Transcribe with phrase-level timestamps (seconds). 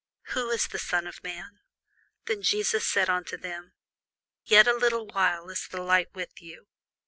[0.29, 1.59] who is this Son of man?
[2.25, 3.75] Then Jesus said unto them,
[4.43, 6.65] Yet a little while is the light with you.